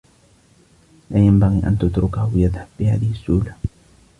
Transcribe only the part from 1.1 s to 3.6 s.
لا ينبغي أن تتركه يذهب بهذه السّهولة.